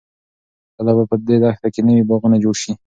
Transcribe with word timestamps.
کله 0.75 0.91
به 0.97 1.03
په 1.09 1.15
دې 1.27 1.35
دښته 1.43 1.67
کې 1.73 1.81
نوې 1.87 2.03
باغونه 2.09 2.37
جوړ 2.43 2.55
شي؟ 2.61 2.71